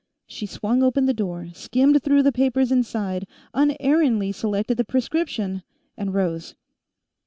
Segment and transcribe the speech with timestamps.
[0.25, 5.61] She swung open the door, skimmed through the papers inside, unerringly selected the prescription,
[5.95, 6.55] and rose.